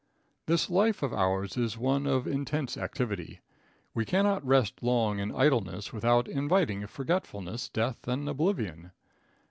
This 0.47 0.67
life 0.67 1.03
of 1.03 1.13
ours 1.13 1.55
is 1.57 1.77
one 1.77 2.07
of 2.07 2.25
intense 2.25 2.75
activity. 2.75 3.39
We 3.93 4.03
cannot 4.03 4.43
rest 4.43 4.81
long 4.81 5.19
in 5.19 5.31
idleness 5.31 5.93
without 5.93 6.27
inviting 6.27 6.87
forgetfulness, 6.87 7.69
death 7.69 8.07
and 8.07 8.27
oblivion. 8.27 8.93